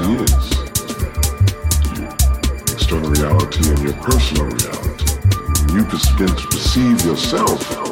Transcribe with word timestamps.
is. 0.00 0.50
Your 1.98 2.10
external 2.72 3.10
reality 3.10 3.68
and 3.68 3.78
your 3.80 3.92
personal 3.94 4.46
reality. 4.46 5.10
You 5.74 5.84
begin 5.84 6.34
to 6.34 6.46
perceive 6.48 7.04
yourself 7.04 7.89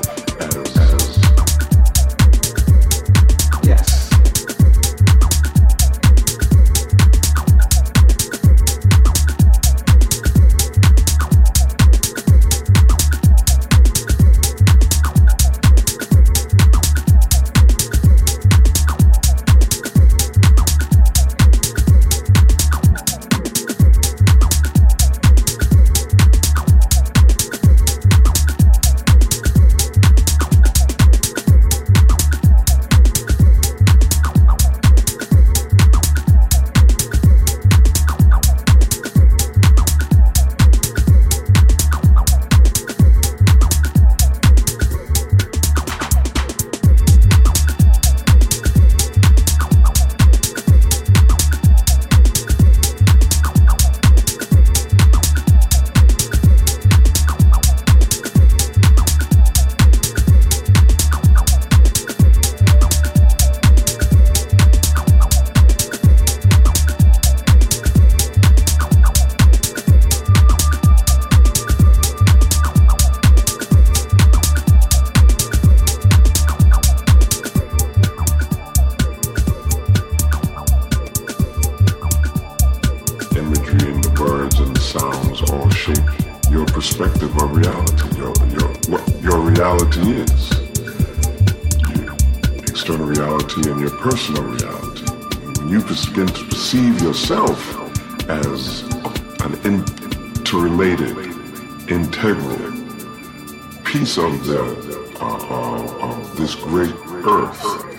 of 105.79 106.37
this 106.37 106.55
great 106.55 106.95
earth 107.25 107.98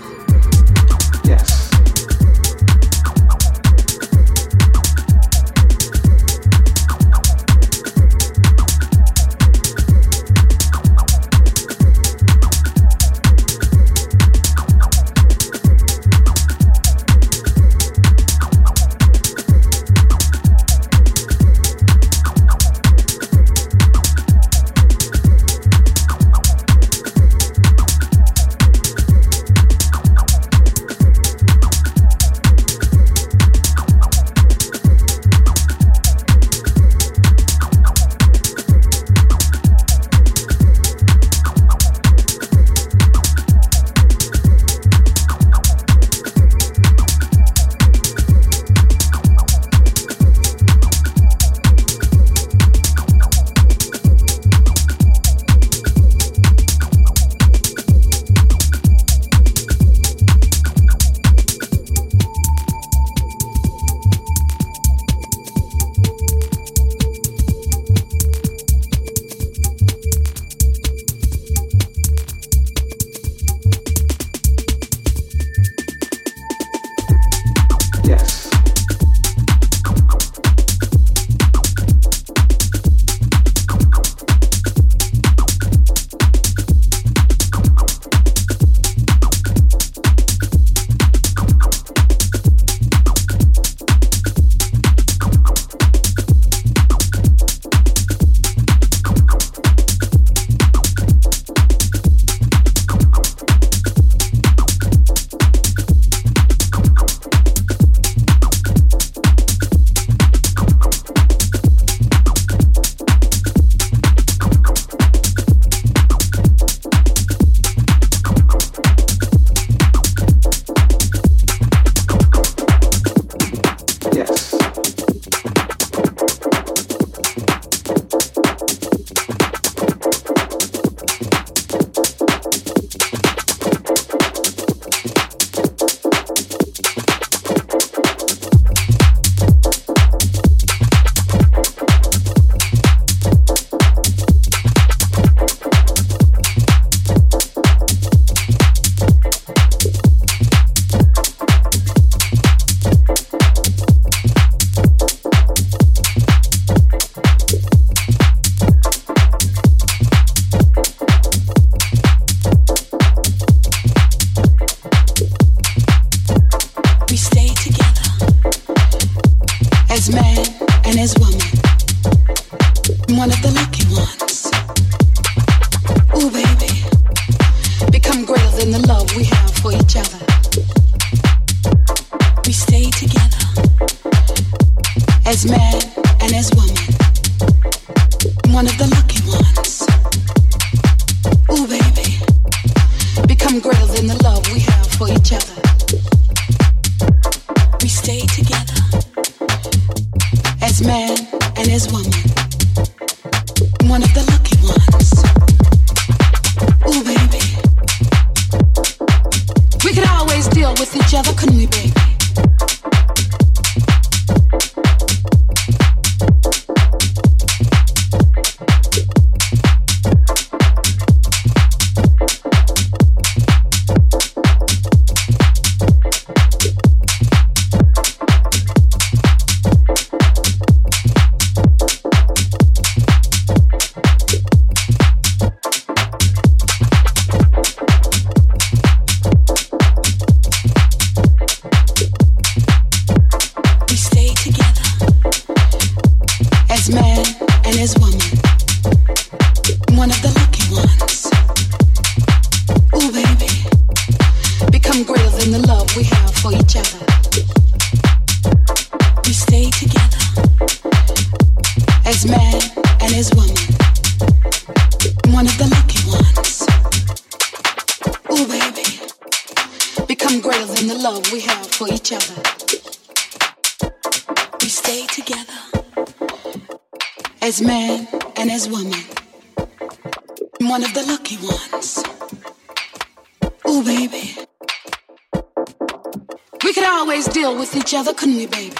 each 287.75 287.93
other, 287.93 288.13
couldn't 288.13 288.35
we, 288.35 288.45
baby? 288.45 288.75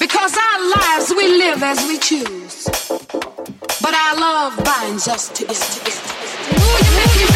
Because 0.00 0.36
our 0.36 0.70
lives 0.76 1.12
we 1.16 1.28
live 1.28 1.62
as 1.62 1.78
we 1.86 1.98
choose. 1.98 2.64
But 3.80 3.94
our 3.94 4.16
love 4.16 4.64
binds 4.64 5.06
us 5.08 5.28
together. 5.28 5.54
Ooh, 6.52 6.78
you 6.84 6.96
make 6.96 7.28
me 7.28 7.33